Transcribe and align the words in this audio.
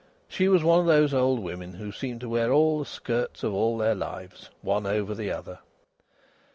She 0.27 0.47
was 0.47 0.63
one 0.63 0.79
of 0.79 0.87
those 0.87 1.13
old 1.13 1.37
women 1.41 1.73
who 1.73 1.91
seem 1.91 2.17
to 2.17 2.29
wear 2.29 2.51
all 2.51 2.79
the 2.79 2.85
skirts 2.87 3.43
of 3.43 3.53
all 3.53 3.77
their 3.77 3.93
lives, 3.93 4.49
one 4.63 4.87
over 4.87 5.13
the 5.13 5.31
other. 5.31 5.59